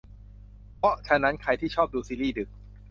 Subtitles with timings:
[0.77, 2.49] เพราะฉะนั้นใครที่ชอบดูซีรีส์ดึก